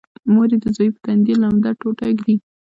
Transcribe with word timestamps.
مور 0.33 0.47
یې 0.53 0.57
د 0.63 0.65
زوی 0.75 0.89
په 0.93 0.99
تندي 1.05 1.33
لمده 1.41 1.71
ټوټه 1.79 2.05
ږدي 2.17 2.35